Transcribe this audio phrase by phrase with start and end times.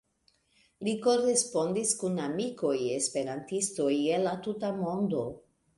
[0.87, 5.27] Li korespondis kun amikoj-esperantistoj el la tuta mondo.